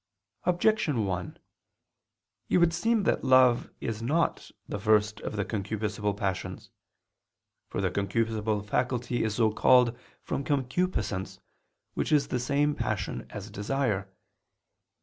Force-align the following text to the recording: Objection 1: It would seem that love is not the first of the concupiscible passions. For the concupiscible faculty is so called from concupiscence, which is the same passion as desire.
Objection 0.45 1.05
1: 1.05 1.37
It 2.49 2.57
would 2.57 2.73
seem 2.73 3.03
that 3.03 3.23
love 3.23 3.69
is 3.79 4.01
not 4.01 4.49
the 4.67 4.79
first 4.79 5.19
of 5.21 5.35
the 5.35 5.45
concupiscible 5.45 6.17
passions. 6.17 6.71
For 7.67 7.81
the 7.81 7.91
concupiscible 7.91 8.65
faculty 8.67 9.23
is 9.23 9.35
so 9.35 9.51
called 9.51 9.95
from 10.23 10.43
concupiscence, 10.43 11.39
which 11.93 12.11
is 12.11 12.29
the 12.29 12.39
same 12.39 12.73
passion 12.73 13.27
as 13.29 13.51
desire. 13.51 14.09